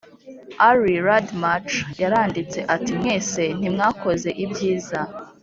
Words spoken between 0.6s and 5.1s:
Earl Radmacher yaranditse ati:”mwese ntimwakoze ibyiza”